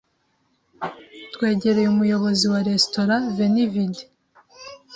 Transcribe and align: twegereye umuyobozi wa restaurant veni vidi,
twegereye 1.33 1.87
umuyobozi 1.89 2.45
wa 2.53 2.59
restaurant 2.69 3.25
veni 3.35 3.65
vidi, 3.71 4.03